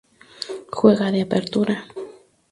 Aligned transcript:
Juega 0.71 1.11
de 1.11 1.21
Apertura. 1.21 1.85